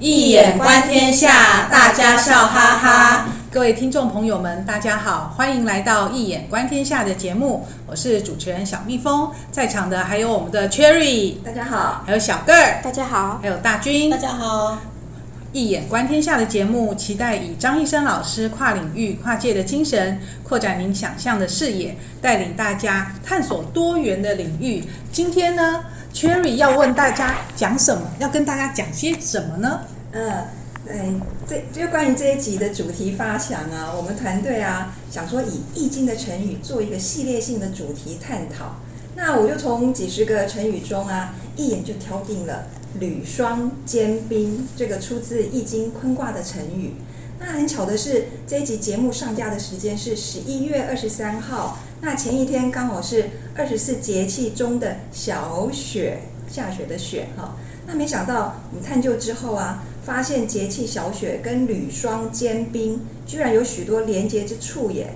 [0.00, 3.26] 易眼观天下，大家笑哈哈。
[3.50, 14.91] 各位听众朋友们，大家好，欢迎来到一眼观天下的节目，我是主持人小蜜蜂，在场的还有我们的 Cherry，大家好，还有小个儿，大家好，还有大军，大家好。
[15.52, 24.82] 一眼观天下的节目，期待以张一生老师跨领域、跨界的精神，扩展您想象的视野，带领大家探索多元的领域。
[25.12, 28.02] 今天呢，Cherry 要问大家讲什么？
[28.18, 29.80] 要跟大家讲些什么呢？
[30.12, 30.48] 呃，
[30.88, 38.76] 嗯，这就关于这一集的主题发想啊，我们团队啊想说以易经的成语做一个系列性的主题探讨。
[39.14, 42.68] 那我就从几十个成语中啊，一眼就挑定了。
[43.00, 46.92] 履霜坚冰，这个出自《易经》坤卦的成语。
[47.38, 51.78] 那很巧的是，这一集节目上架的时间是十一月二十三号。
[52.00, 57.56] 那前一天刚好是二十四节气中的小雪，下雪的雪哈。
[57.86, 65.14] 那没想到我们探究之后啊，发现节气小雪跟履霜坚冰居然有许多连结之处耶。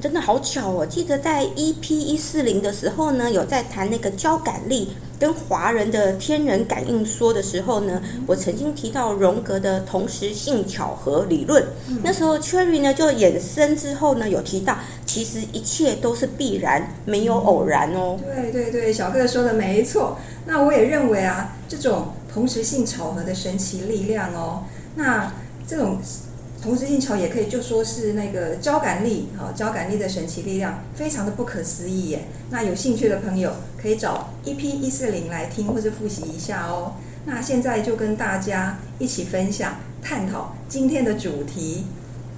[0.00, 0.84] 真的好巧哦！
[0.84, 4.90] 记得在 EP 一四零的时候呢，有在谈那个交感力
[5.24, 11.64] 跟华人的天人感应说的时候呢，我曾经提到荣格的同时性巧合理论。
[12.02, 18.18] 那时候 Cherry 呢就衍生之后呢，有提到其实一切都是必然，没有偶然哦。
[18.22, 20.18] 对对对，小哥说的没错。
[20.44, 24.64] 那我也认为啊，这种同时性巧合的神奇力量哦，
[24.96, 25.32] 那
[25.66, 25.96] 这种。
[26.64, 32.24] 同时性巧也可以就说是那个交感力，哈，交感力的神奇力量非常的不可思议耶。
[32.48, 36.94] 那有兴趣的朋友可以找 EP 一四零来听或者复习一下哦。
[37.26, 41.84] 那现在就跟大家一起分享探讨今天的主题，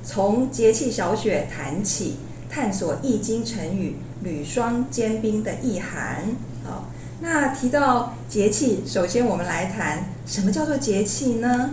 [0.02, 2.16] 从节气小雪谈起，
[2.50, 6.24] 探索易经成语履霜坚冰的意涵。
[6.64, 6.90] 好，
[7.20, 11.70] 那提到节气，首先我们来谈什么叫做节气呢？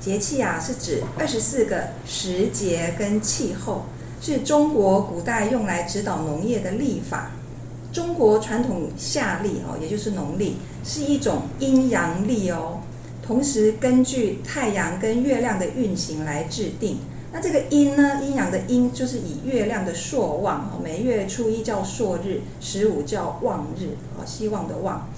[0.00, 3.86] 节气啊，是指二十四个时节跟气候，
[4.20, 7.32] 是中国古代用来指导农业的历法。
[7.92, 12.80] 中国传统夏历哦，也就是农历，是一种阴阳历哦。
[13.22, 16.98] 同时根据太阳跟月亮的运行来制定。
[17.32, 25.08] 那这个阴呢，阴阳的阴就是以月亮的朔望哦，每月初一叫朔日，十五叫望日哦，希望的望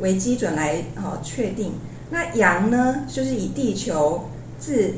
[0.00, 1.72] 为基准来哦确定。
[2.10, 4.24] 那阳呢，就是以地球
[4.64, 4.94] 自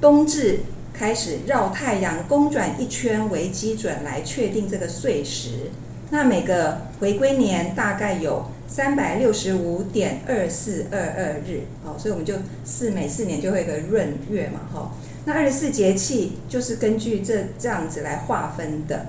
[0.00, 0.60] 冬至
[0.94, 5.70] 开始绕太阳公转一圈为基准来确定这个岁时。
[6.10, 14.92] 那每个回归年大概有三百六十五点二四二二日，好，所以我们就四每四年就会有个闰月嘛，哈。
[15.24, 19.06] 那二十四节气就是根据这这样子来划分的。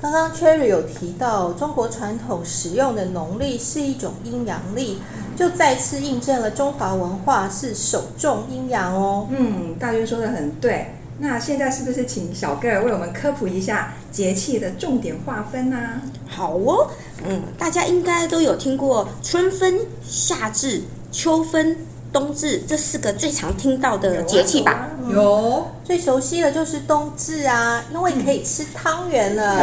[0.00, 4.98] 刚刚 Cherry 有提到，中国传统使用的农历是一种阴阳历，
[5.36, 9.28] 就再次印证了中华文化是首重阴阳哦。
[9.30, 10.86] 嗯，大军说的很对。
[11.18, 15.76] 那现在是不是请小个儿为我们科普一下节气的重点划分呢？
[15.76, 16.02] 啊？
[16.26, 16.90] 好哦，
[17.24, 21.76] 嗯，大家应该都有听过春分、夏至、秋分。
[22.14, 24.88] 冬至这四个最常听到的节气吧？
[25.10, 29.58] 有，啊有嗯、最熟悉的就是冬至啊，因为可以吃汤圆了。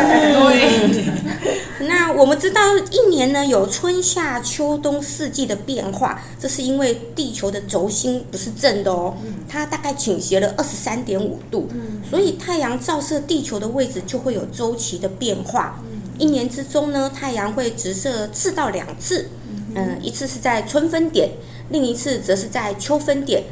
[1.88, 2.62] 那我们知道
[2.92, 9.16] 一年呢有春夏秋冬四季的变化，这是因为地球的轴心不是正的哦，
[9.48, 11.70] 它大概倾斜了二十三点五度，
[12.08, 15.82] 所以太阳照射地球的位置就会有周期的变化。
[16.18, 19.30] 一年之中呢，太阳会直射赤道两次，
[19.74, 21.30] 嗯，一次是在春分点。
[21.72, 23.44] 另一次则是在秋分点，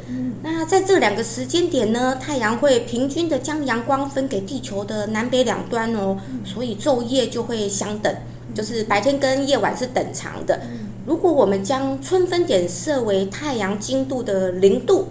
[0.42, 8.14] 那在这两个时间点呢，太阳会平均的将阳光分给地球的南北两端哦，所以昼夜就会相等，
[8.54, 10.60] 就是白天跟夜晚是等长的。
[11.06, 15.08] 如果我们将春分点设为太阳经度的零度，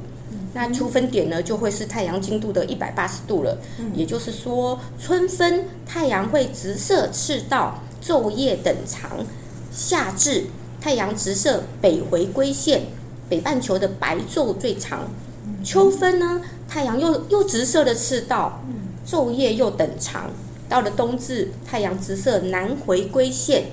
[0.53, 3.57] 那秋分点呢就会是太阳经度的一百八十度了。
[3.95, 9.25] 也就是说，春分太阳会直射赤道，昼夜等长；
[9.71, 10.45] 夏至
[10.79, 12.83] 太阳直射北回归线。
[13.29, 15.01] 北半球的白昼最长，
[15.63, 18.61] 秋分呢，太阳又又直射了赤道，
[19.07, 20.31] 昼夜又等长。
[20.67, 23.63] 到了冬至，太阳直射南回归线，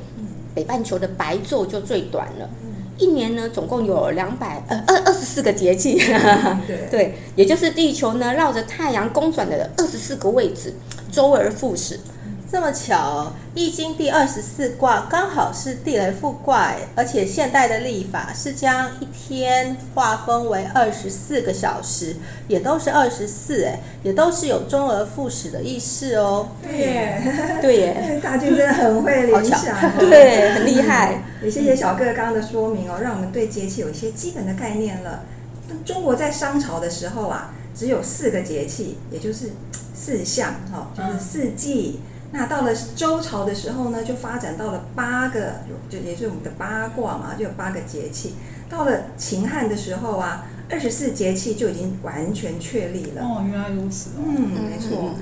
[0.54, 2.48] 北半球的白昼就最短了。
[2.98, 5.98] 一年呢，总共有两百呃二二十四个节气，
[6.66, 10.72] 对 对，也就是地球呢绕着太阳公转的二十四个位置，
[11.12, 12.00] 周而复始。
[12.48, 22.14] 这么巧，《易经》第二十四卦刚好是地雷复卦，而且现代的历法是将一天划分为二十四个小时，
[22.46, 26.50] 也都是二十四，哎，也都是有周而复始的意思哦。
[26.62, 31.24] 对耶，对耶，大军真的很会联想，对，很厉害。
[31.42, 35.24] 也谢谢小哥刚刚的说明哦，让我们对节气有一些基本的概念了。
[35.84, 39.50] 中国在商朝的时候啊，只有四个节气，也就是
[39.92, 42.00] 四象，哈，就是四季。
[42.32, 48.34] 那到了周朝的时候呢，就发展到了八个，就也就是我们的八卦嘛，就有八个节气。
[48.68, 53.22] 到了秦汉的时候啊，二十四节气就已经完全确立了。
[53.22, 54.24] 哦，原来如此哦。
[54.26, 55.14] 嗯，没错。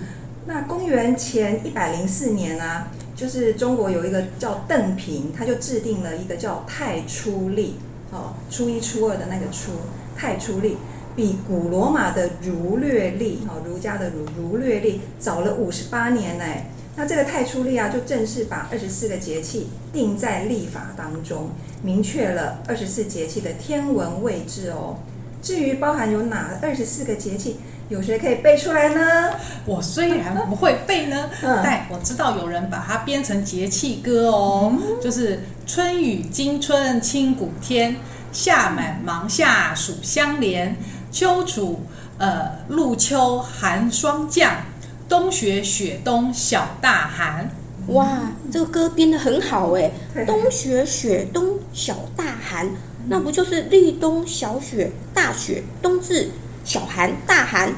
[0.46, 7.76] 那公元前一百零四年啊，就是中国有一个叫邓平，他就制定了一个叫太初历，
[8.10, 9.72] 哦，初一初二的那个初，
[10.16, 10.78] 太初历，
[11.14, 16.44] 比古罗马的儒略历，哦，儒家的儒儒略历早了五十八年呢。
[16.96, 21.50] 那这个太初历啊，就正式把二十四个节气定在历法当中，
[21.82, 24.96] 明确了二十四节气的天文位置哦。
[25.43, 27.56] 至于包含有哪二十四个节气，
[27.88, 29.31] 有谁可以背出来呢？
[29.67, 37.96] 我虽然不会背呢，嗯、但我知道有人把它编成节气歌哦，嗯、就是春雨惊春清谷天，
[38.32, 40.76] 夏满芒夏暑相连，
[41.11, 41.81] 秋处
[42.19, 44.56] 呃露秋寒霜降。
[45.08, 47.48] 冬雪雪冬小大寒，
[47.88, 49.90] 哇，这个歌编得很好哎！
[50.26, 52.68] 冬雪雪冬小大寒，
[53.08, 56.30] 那不就是立冬小雪大雪，冬至
[56.64, 57.72] 小寒大寒？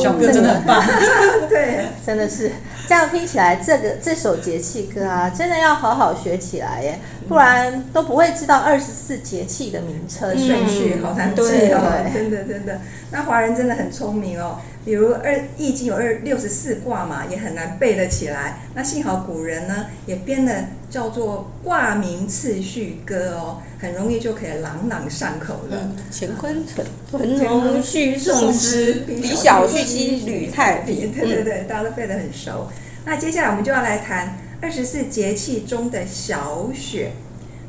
[0.00, 0.80] 小哥真的很棒，
[1.50, 2.52] 对，真的是
[2.88, 11.42] 这样听起来，这个这首节气歌啊，真的要好好学起来耶，不然都不会知道二十四节气的名称顺序，好难记
[11.72, 12.80] 哦，真的真的。
[13.10, 14.58] 那华人真的很聪明哦。
[14.84, 18.60] 比如二易经有二六十四卦嘛，也很难背得起来。
[18.74, 25.90] 那幸好古人呢也编了叫做卦名次序歌哦，很容易就可以朗朗上口了。
[26.12, 31.10] 乾坤屯，屯龙序宋诗，比小溪吕太平。
[31.12, 32.68] 对对对，大家都背得很熟。
[33.06, 37.12] 那接下来我们就要来谈二十四节气中的小雪。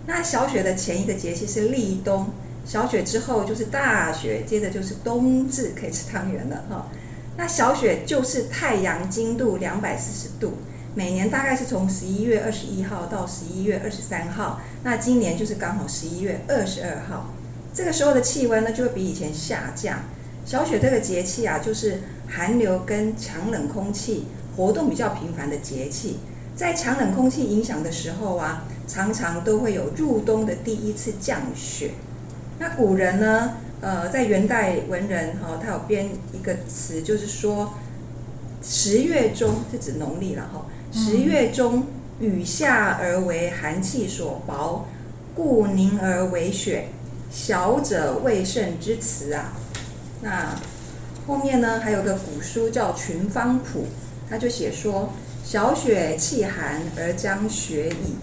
[0.05, 2.27] 那小雪的前一个节气是立冬，
[2.65, 6.87] 小雪之后就是大雪，接着就是冬至，可以吃汤圆了哈。
[7.37, 10.53] 那小雪就是太阳经度两百四十度，
[10.93, 14.61] 每年大概是从十一月二十一号到十一月二十三号。
[14.83, 17.33] 那今年就是刚好十一月二十二号，
[17.73, 19.99] 这个时候的气温呢就会比以前下降。
[20.45, 26.19] 小雪这个节气啊，就是寒流跟强冷空气活动比较频繁的节气。
[26.55, 31.91] 在强冷空气影响的时候啊，常常都会有入冬的第一次降雪。
[32.59, 33.55] 那古人呢？
[33.81, 37.73] 呃，在元代文人哈、哦，他有编一个词，就是说
[38.63, 40.65] 十月中是指农历了哈。
[40.91, 41.85] 十月中
[42.19, 44.87] 雨下而为寒气所薄，
[45.35, 46.87] 故凝而为雪。
[47.29, 49.53] 小者未甚之词啊。
[50.21, 50.55] 那
[51.27, 53.81] 后面呢，还有个古书叫《群芳谱》，
[54.29, 55.11] 他就写说：
[55.43, 58.15] 小雪气寒而将雪矣，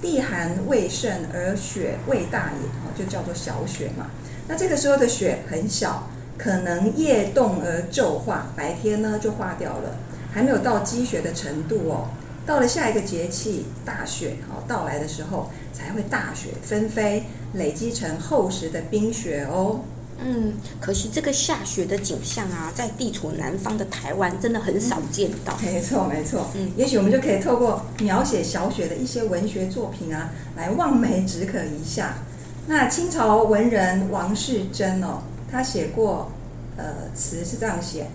[0.00, 4.06] 地寒未盛而雪未大也，哦，就叫做小雪嘛。
[4.52, 9.96] 那这个时候的雪很小，可能夜冻而骤化，白天呢就化掉了，
[10.30, 12.08] 还没有到积雪的程度哦。
[12.44, 19.80] 到了下一个节气大雪哦到来的时候，才会大雪纷飞，累积成厚实的冰雪哦。
[20.22, 25.56] 嗯，可惜这个下雪的景象啊，在地处南方的台湾真的很少见到。
[25.62, 26.50] 嗯、没错，没错。
[26.56, 32.18] 嗯，也许我们就可以透过描写小雪的一些文学作品啊，来望梅止渴一下。
[32.66, 36.30] 那清朝文人王士禛哦，他写过，
[36.76, 36.84] 呃，
[37.14, 38.06] 词是这样写：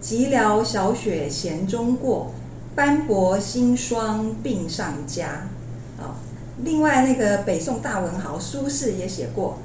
[0.00, 2.32] 寂寥小雪闲中过，
[2.76, 5.48] 斑驳新霜鬓上加。
[5.98, 6.14] 啊，
[6.62, 9.58] 另外那个北宋大文豪苏轼也写过：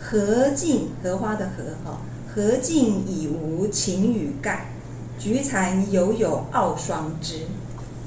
[0.00, 2.00] 荷尽荷花的荷哈，
[2.34, 4.70] 荷尽已无擎雨盖，
[5.18, 7.42] 菊残犹有傲霜枝。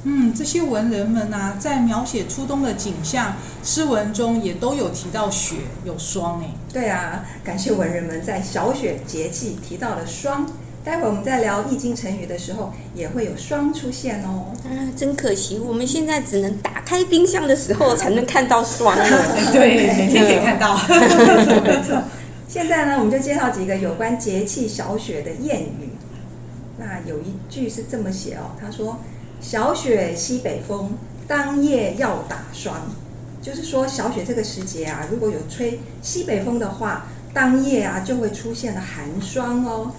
[0.04, 6.48] 嗯，这些文人们啊，在描写初冬的景象，诗文中也都有提到雪有霜诶。
[6.74, 10.50] 对啊，感谢文人们在小雪节气提到了霜。
[10.84, 14.48] 待会儿我们在聊易经成语的时候，也会有霜出现哦。
[14.66, 19.06] 啊，真可惜，我们现在只能打开冰箱的时候才能看到霜了。
[19.54, 20.76] 对，每天可以看到。
[21.62, 22.02] 没错。
[22.48, 25.92] 现在呢，我们就介绍几个有关节气小雪的谚语。
[26.80, 28.98] 那有一句是这么写哦，他说。
[29.42, 30.92] 小雪西北风，
[31.28, 32.76] 当夜要打霜。
[33.42, 39.92] 就是说，小雪这个时节啊，如果有吹西北风的话，当夜啊就会出现了寒霜哦。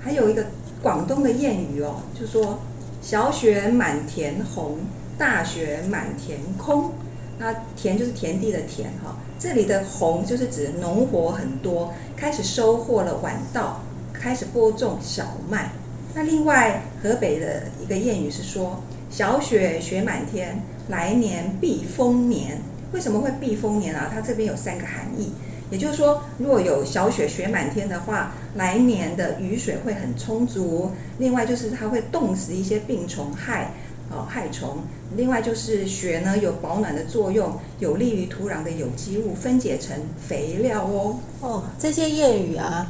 [0.00, 0.44] 还有一个
[0.82, 2.58] 广东的谚语哦，就说
[3.00, 4.78] 小雪满田红，
[5.16, 6.90] 大雪满田空。
[7.38, 13.80] 那田就是田地的田哈，这里的红就是指农活很多，开始收获了晚稻，
[14.12, 15.70] 开始播种小麦。
[16.14, 22.60] 那另外，河北的一个谚语是说：“小雪雪满天，来年必丰年。”
[22.92, 24.10] 为什么会必丰年啊？
[24.12, 25.32] 它这边有三个含义。
[25.70, 30.90] 也就是说，如果有小雪雪满天的话，来年的雨水会很充足。
[31.18, 33.70] 另外就是它会冻死一些病虫害，
[34.10, 34.80] 哦害虫。
[35.16, 41.16] 另外就是雪呢有保暖的作用，有利于土壤的有机物分解成肥料哦。
[41.40, 42.86] 哦，这些谚语啊，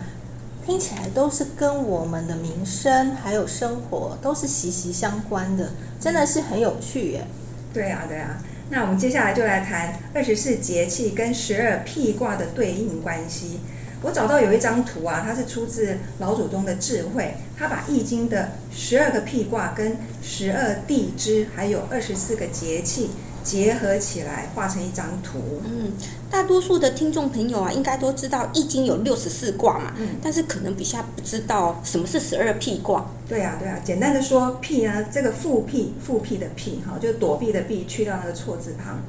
[0.65, 7.27] 听起来都是跟我们的民生还有生活都是息息相关的，真的是很有趣耶。
[7.75, 8.41] 对啊，对啊。
[8.71, 13.59] 那我们接下来就来谈二十四节气跟十二辟卦的对应关系。
[14.03, 23.11] 我找到有一张图啊，它是出自老祖宗的智慧，他把《易经》的十二个辟卦跟十二地支，还有二十四个节气。
[23.43, 25.61] 结合起来画成一张图。
[25.65, 25.93] 嗯，
[26.31, 29.93] 大多数的听众朋友啊，应该都知道《易经》有六十四卦嘛。
[29.99, 30.09] 嗯。
[30.23, 33.07] 但是可能比较不知道什么是十二辟卦。
[33.29, 33.79] 对啊，对啊。
[33.85, 39.03] 简单的说，辟呢，这个复辟，复辟的辟，哈，就是躲避的避，去掉那个错字旁。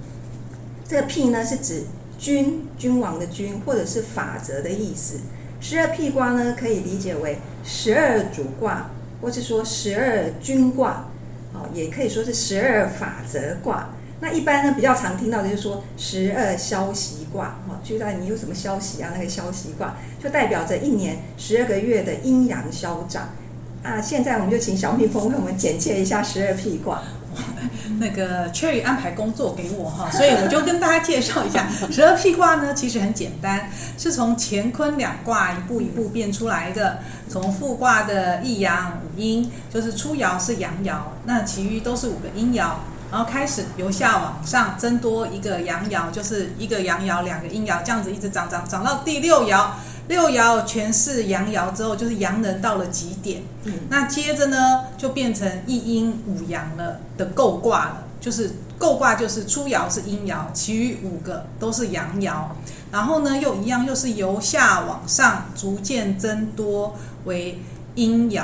[0.88, 1.84] 这个辟呢，是指
[2.18, 5.20] 君，君王的君，或者是法则的意思。
[5.60, 8.90] 十二辟卦呢，可以理解为十二主卦，
[9.22, 11.10] 或是说十二君卦，
[11.54, 13.90] 哦，也可以说是十二法则卦。
[14.24, 19.12] 那一般呢，比较常听到的就是说十二消息卦，哈，就在你有什么消息啊？
[19.14, 23.28] 那个消息卦就代表着一年十二个月的阴阳消长。
[23.84, 27.02] 啊，现在我们就请小蜜蜂为我们简介一下十二辟卦。
[28.00, 37.00] 那个 Cherry 安排工作给我哈，所以我就跟大家介绍一下十二辟卦呢，其实很简单，是从乾坤两卦一步一步变出来的。
[37.28, 42.76] 从复卦的一阳五阴，就是初爻是阳爻，那其余都是五个阴爻。
[43.14, 49.68] 然后开始由下往上增多一个阳爻，就是一个阳爻，两个阴爻，这样子一直涨涨涨到第六爻，
[50.08, 53.44] 六爻全是阳爻之后，就是阳能到了极点。
[53.66, 62.34] 嗯，那接着呢，就变成一阴五阳了的构卦了，就是构卦就是初爻是阴爻，其余五个都是阳爻。
[62.92, 67.62] 然后呢，又一样，又是由下往上逐渐增多为
[67.94, 68.44] 阴爻。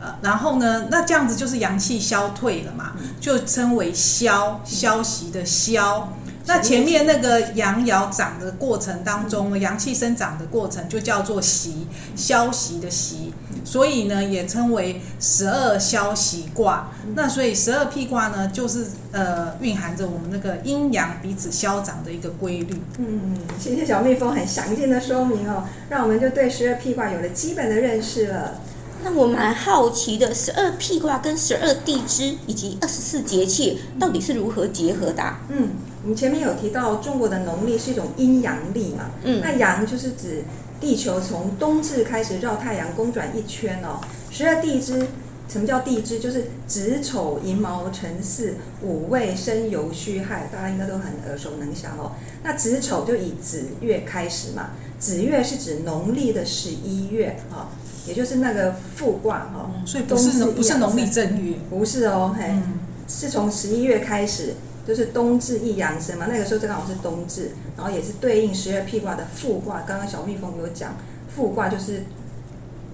[0.00, 6.12] 呃，然后呢，那这样子就是阳气消退了嘛，就称为消，消息的消。
[6.46, 11.86] 那前面那个阳爻长的过程当中，阳气生长的过程就叫做息，
[12.16, 13.34] 消息的息。
[13.64, 16.88] 所以呢，也称为十二消息卦。
[17.14, 22.80] 那所以十二辟卦呢，就是呃蕴含着我们那个阴阳彼此消长的一个规律。
[22.98, 28.54] 嗯嗯，谢谢小蜜蜂很详尽的说明哦，让我们就对十二辟卦有了基本的认识了。
[29.02, 35.40] 那我蛮好奇的，十二辟卦跟十二地支以及二十四节气到底是如何结合的啊？
[35.48, 35.70] 嗯，
[36.02, 40.42] 我们前面有提到中国的农历是一种阴阳历嘛，嗯，那阳就是指
[40.80, 44.00] 地球从冬至开始绕太阳公转一圈哦。
[44.30, 45.06] 十二地支，
[45.48, 46.18] 什么叫地支？
[46.18, 52.12] 就是子丑寅卯辰巳午未申酉戌亥，大家应该都很耳熟能详哦。
[52.42, 57.70] 那子丑就以子月开始嘛，子月是指农历的十一月啊。
[58.08, 64.54] 也就是那个复卦哈，所以不是不是农历正月，不是哦，嘿，嗯、是从十一月开始，
[64.86, 69.82] 就是冬至一阳生嘛，那个时候正好是冬至，然后也是对应十二辟卦的复卦。
[69.86, 70.96] 刚刚小蜜蜂有讲，
[71.28, 72.04] 复卦就是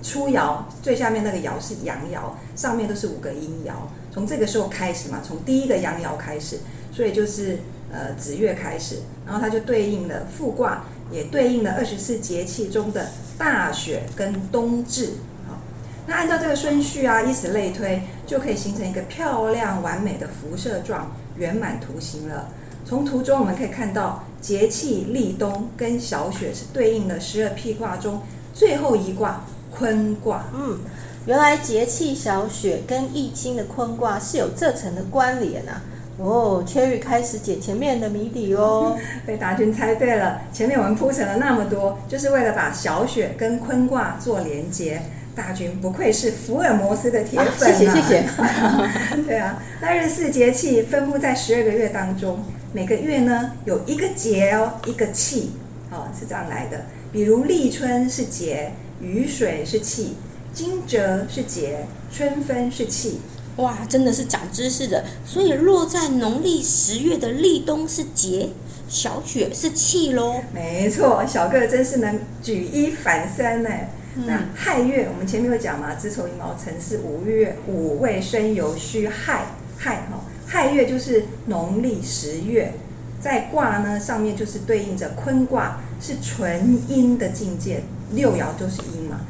[0.02, 3.72] 初爻最下面那个爻是阳爻，上面都是五个阴爻，
[4.12, 6.58] 从这个时候开始嘛，从第一个阳爻开始，
[6.92, 7.58] 所以就是
[7.92, 10.84] 呃子月开始，然后它就对应了复卦。
[11.10, 15.14] 也对应了二十四节气中的大雪跟冬至，
[15.46, 15.58] 好，
[16.06, 22.48] 那按照这个顺序啊，以此类推，就可以形成一个漂亮完美的辐射状圆满图形了。
[22.86, 28.20] 从图中我们可以看到，节气立冬跟小雪是对应了十二辟卦中
[28.52, 30.44] 最后一卦坤卦。
[30.54, 30.78] 嗯，
[31.26, 35.82] 原来节气小雪跟易经的坤卦是有这层的关联啊。
[36.18, 40.42] 哦，Cherry 开始解前面的谜底哦， 被大军猜对了。
[40.52, 45.02] 前面我们铺陈了那么多，就是为了把小雪跟坤卦做连接。
[45.34, 47.76] 大军不愧是福尔摩斯的铁粉啊！
[47.76, 48.24] 谢谢谢谢。
[49.26, 52.38] 对啊，那二十四节气分布在十二个月当中，
[52.72, 55.50] 每个月呢有一个节哦，一个气，
[55.90, 56.82] 哦，是这样来的。
[57.10, 60.14] 比如立春是节，雨水是气，
[60.52, 63.20] 惊蛰是节，春分是气。
[63.56, 65.04] 哇，真的是长知识的。
[65.24, 68.48] 所以落在农历十月的立冬是节，
[68.88, 70.42] 小雪是气喽。
[70.52, 73.70] 没错，小个真是能举一反三呢。
[74.16, 79.46] 嗯、那亥月，我们前面有讲嘛，子丑寅卯辰巳五月午未申酉戌亥
[79.78, 80.24] 亥哈。
[80.46, 82.72] 亥月就是农历十月，
[83.20, 87.82] 在卦呢上面就是对应着坤卦，是纯阴的境界，
[88.12, 89.20] 六爻都是阴嘛。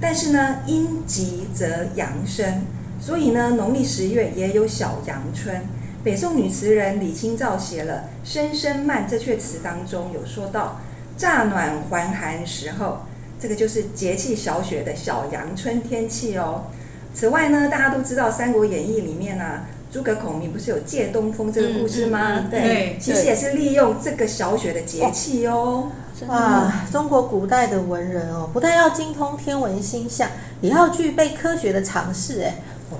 [0.00, 2.62] 但是呢，阴极则阳生。
[3.00, 5.60] 所以呢，农历十月也有小阳春。
[6.02, 10.80] 北宋女词人李清照写了《声声慢》这阙词当中有说到
[11.16, 13.00] ：“乍暖还寒时候，
[13.40, 16.64] 这个就是节气小雪的小阳春天气哦。
[17.14, 22.32] 此外呢，大家都知道《三国演义》里面啊，诸葛孔明不是有借东风这个故事吗？
[22.32, 25.90] 嗯嗯嗯、对，对其实也是利用这个小雪的节气哦。
[26.28, 30.28] 哇，中国古代的文人哦，不但要精通天文星象，
[30.60, 32.54] 也要具备科学的常识，哎，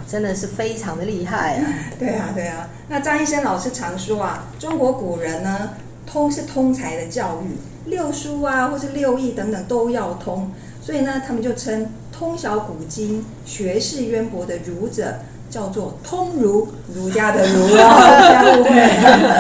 [0.07, 1.67] 真的是非常的厉害啊！
[1.99, 2.69] 对啊，对啊。
[2.89, 5.71] 那张医生老师常说啊，中国古人呢，
[6.07, 11.89] 通是通才的教育，六书啊，或是六艺等等都要通，所以呢，他们就称。
[12.17, 15.17] 通晓古今、学识渊博的儒者
[15.55, 18.43] 叫做通儒，儒家的儒 啊，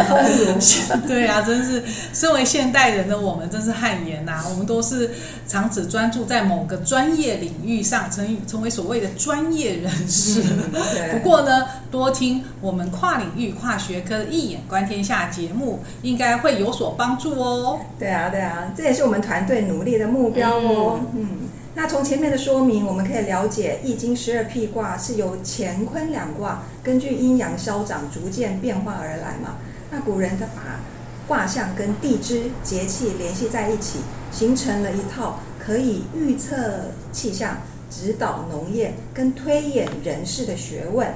[0.06, 0.54] 通儒。
[1.09, 4.44] 对啊，真是身为现代人的我们，真是汗颜呐！
[4.49, 5.11] 我们都是
[5.49, 10.40] 常只专注在某个专业领域上，成成为所谓的专业人士。
[10.73, 10.80] 嗯、
[11.11, 17.80] 不过呢，多听我们跨领域、跨学科的《易眼观天下》节目，应该会有所帮助哦。
[17.99, 21.00] 对啊，对啊，这也是我们团队努力的目标哦。
[21.12, 21.18] 嗯。
[21.21, 21.28] 嗯
[21.76, 29.57] 那从前面的说明，我们可以了解《易经》十二辟卦是由乾坤两卦根据阴阳消长逐渐变化而来嘛。
[29.90, 30.81] 那古人他把
[31.26, 33.99] 卦象跟地支节气联系在一起，
[34.31, 37.59] 形成了一套可以预测气象、
[37.90, 41.12] 指导农业跟推演人事的学问。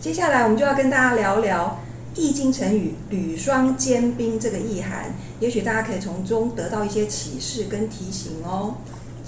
[0.00, 1.80] 接下来我们就要跟大家聊聊
[2.20, 8.76] 《易经》成语“履霜坚冰”这个意涵，也许大家可以从中得到一些启示跟提醒哦。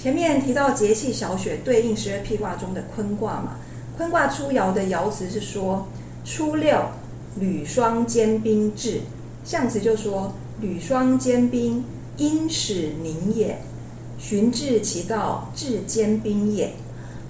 [0.03, 3.59] 前面提到节气小雪对应十二辟卦中的坤卦嘛，
[3.97, 5.87] 坤卦初爻的爻辞是说
[6.25, 6.87] 初六
[7.39, 9.03] 履霜坚冰至，
[9.45, 11.85] 象辞就说履霜坚冰，
[12.17, 13.63] 因始凝也，
[14.19, 16.73] 循至其道，至坚冰也。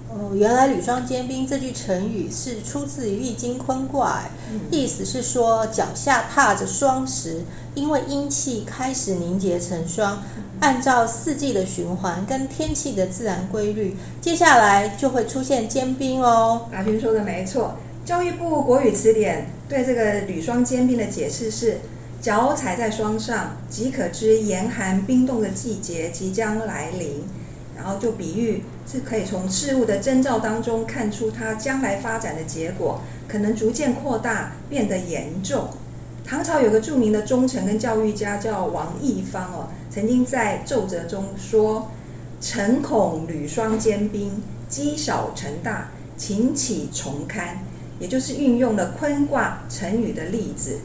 [0.09, 7.43] 哦，原来“履霜坚冰”这句成语是出自于《易经》坤卦，嗯，意思是说脚下踏着霜石，
[7.75, 10.23] 因为阴气开始凝结成霜，
[10.59, 16.67] 按照四季的循环跟天气的自然规律，接下来就会出现坚冰哦。
[16.71, 21.79] 阿军说的没错，教育部国语词典对这个“履霜坚冰”的解释是：
[22.21, 27.23] 脚踩在霜上，即可知严寒冰冻的季节即将来临。
[27.75, 35.67] 然后就比喻是可以从事物的征兆当中看出它将来发展的结果，可能逐渐扩大，变得严重。
[36.25, 41.91] 唐朝有个著名的忠臣跟教育家叫王义方哦，曾经在奏折中说
[42.39, 47.59] ：“臣恐履霜坚冰，积少成大，请起重刊。”
[47.99, 50.79] 也就是运用了坤卦成语的例子。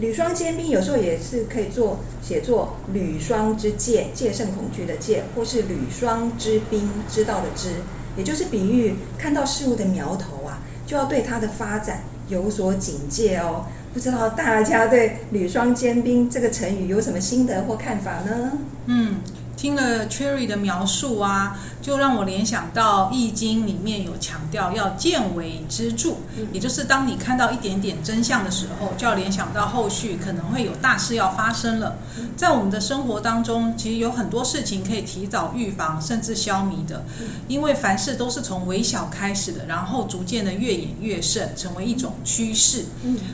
[0.00, 7.74] 履霜坚冰有时候也是可以做写作履霜之戒，戒慎恐惧的戒，或是履霜之兵，知道的知，
[8.16, 13.66] 也就是比喻看到事物的苗头啊，就要对它的发展有所警戒哦。
[13.92, 18.52] 不知道大家对女双兼兵这个成语有什么心得或看法呢？
[18.86, 19.16] 嗯。
[19.58, 26.14] 听了 Cherry 的描述啊，就让我联想到《易经》里面有强调要见微知著，
[26.52, 31.98] 也就是当你看到一点点真相的时候，就要联想到后续可能会有大事要发生了。
[32.36, 37.04] 在我们的生活当中，其实有很多事情可以提早预防，甚至消弭的，
[37.48, 42.84] 因为凡事都是从微小开始的，然后逐渐的越演越盛，成为一种趋势。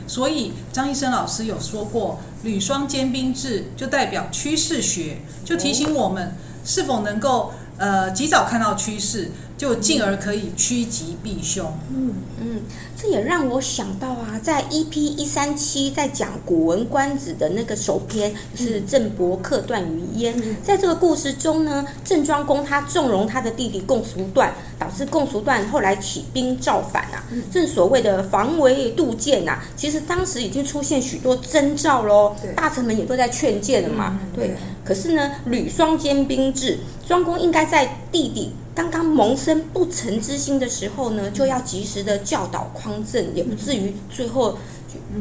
[0.07, 2.19] 所以张医生老师有说过。
[2.43, 6.33] 履霜坚冰至，就代表趋势学，就提醒我们
[6.65, 11.65] 是否能够呃及早看到趋势，就进而可以趋吉避凶。
[11.89, 12.61] 嗯嗯，
[12.97, 20.33] 这也让我想到啊，在 EP 一三七在讲《古文观止》的那个首篇，是郑伯克段于鄢。
[20.61, 27.23] 在这个故事中呢，郑庄公他纵容他的弟弟共叔段，导致共叔段后来起兵造反啊。
[27.51, 34.19] 正所谓的防微杜渐啊，其实当时已经出现许多征兆喽，大臣们也都在劝谏了嘛。
[34.35, 38.51] 对，可是呢，吕双兼兵制，庄公应该在弟弟。
[38.75, 44.57] 刚刚萌生不臣之心的时候呢，就要及时的教导匡正，也不至于最后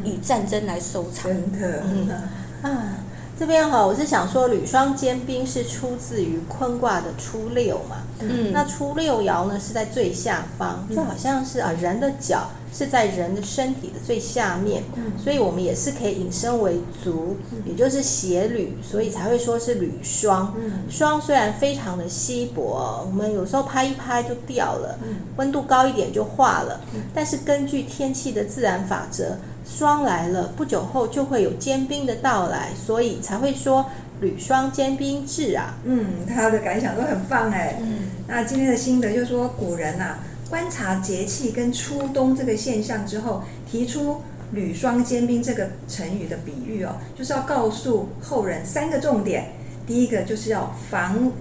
[0.03, 1.31] 以战争来收场。
[1.31, 2.09] 真的，嗯。
[2.63, 2.97] 啊，
[3.39, 12.49] 这边哈，我是想说，履霜坚冰是出自于坤卦的初六嘛，嗯，那初六爻呢是在最下方，就好像是啊人的脚。
[12.77, 14.83] 是在人的身体的最下面，
[15.17, 20.53] 所以我们也是可以引申为足，也就是鞋履，所以才会说是履霜。
[20.91, 24.99] 霜虽然非常的稀薄，我们有时候拍一拍就掉了，
[25.37, 26.81] 温度高一点就化了。
[27.15, 33.87] 但是根据天气的自然法则，霜来了不久后就会有坚冰的到来，所以才会说
[34.21, 35.77] 履霜坚冰至啊。
[35.85, 37.79] 嗯，他的感想都很棒哎。
[37.81, 40.19] 嗯，那今天的心得就是说古人呐、啊。
[40.55, 44.21] 观察节气跟初冬这个现象之后，提出
[44.55, 51.33] “履霜坚冰”这个成语的比喻哦，就是要告诉后人三个重点：第一个就是要防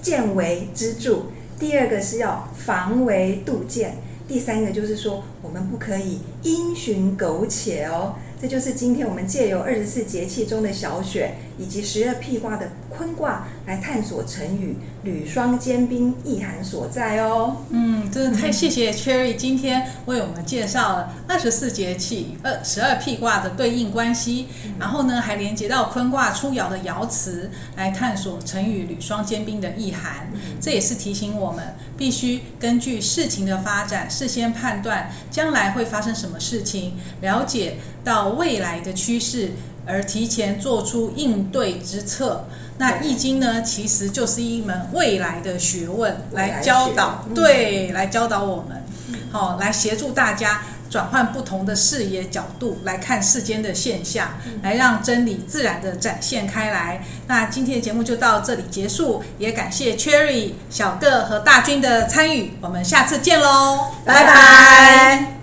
[0.00, 1.24] 见微知著，
[1.58, 8.14] 第二个是要防为杜渐，第三个就是说我们不可以因循苟且哦。
[8.40, 17.56] 这就是今天我们借由二十四节气中的小雪以及十二辟卦的坤卦来探索成语“履霜坚冰”意涵所在哦。
[17.70, 30.28] 嗯，真的太谢谢 Cherry 今天为我们介绍了二十四节气、二十二辟卦的对应关系，然后呢还连接到坤卦初爻的爻辞来探索成语“履霜坚冰”的意涵。
[30.60, 39.50] 这也是提醒我们必须根据事情的发展，事先判断将来会发生什么事情，了解到未来的趋势。
[39.86, 42.46] 而提前做出应对之策，
[42.78, 48.82] 那《易经》呢，其实就是一门未来的学问，来教导，对，来教导我们，
[49.30, 57.04] 好，来协助大家转换不同的视野角度来看世间的现象，来让真理自然的展现开来。
[57.26, 65.33] 那今天的节目就到这里结束，也感谢 Cherry、小个和大军的参与，我们下次见喽，拜拜。